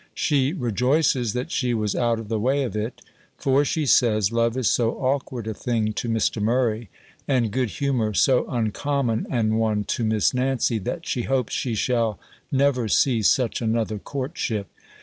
She 0.15 0.51
rejoices 0.53 1.33
that 1.33 1.51
she 1.51 1.75
was 1.75 1.95
out 1.95 2.17
of 2.19 2.27
the 2.27 2.39
way 2.39 2.63
of 2.63 2.75
it: 2.75 3.01
for, 3.37 3.63
she 3.63 3.85
says, 3.85 4.31
love 4.31 4.57
is 4.57 4.67
so 4.67 4.93
awkward 4.93 5.45
a 5.45 5.53
thing 5.53 5.93
to 5.93 6.09
Mr. 6.09 6.41
Murray, 6.41 6.89
and 7.27 7.51
good 7.51 7.69
humour 7.69 8.15
so 8.15 8.47
uncommon 8.49 9.27
an 9.29 9.57
one 9.57 9.83
to 9.83 10.03
Miss 10.03 10.33
Nancy, 10.33 10.79
that 10.79 11.05
she 11.05 11.21
hopes 11.29 11.53
she 11.53 11.75
shall 11.75 12.19
never 12.51 12.87
see 12.87 13.21
such 13.21 13.61
another 13.61 13.99
courtship. 13.99 14.69